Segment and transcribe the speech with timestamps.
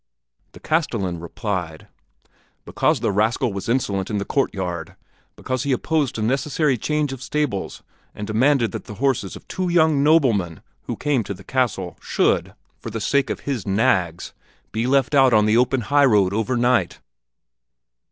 [0.53, 1.87] The castellan replied,
[2.65, 4.95] "Because the rascal was insolent in the courtyard;
[5.35, 7.83] because he opposed a necessary change of stables
[8.15, 12.55] and demanded that the horses of two young noblemen, who came to the castle, should,
[12.79, 14.33] for the sake of his nags,
[14.71, 16.99] be left out on the open high road over night."